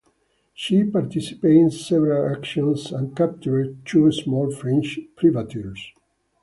She 0.55 0.83
participated 0.83 1.57
in 1.57 1.69
several 1.69 2.35
actions 2.35 2.91
and 2.91 3.15
captured 3.15 3.85
two 3.85 4.11
small 4.11 4.49
French 4.49 4.99
privateers. 5.15 5.91